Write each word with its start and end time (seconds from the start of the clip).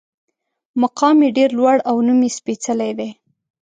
مقام 0.81 1.17
یې 1.25 1.29
ډېر 1.37 1.49
لوړ 1.57 1.77
او 1.89 1.95
نوم 2.07 2.19
یې 2.25 2.31
سپېڅلی 2.37 2.91
دی. 2.99 3.09